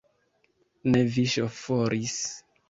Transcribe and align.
Ne 0.95 1.03
vi 1.17 1.27
ŝoforis! 1.35 2.17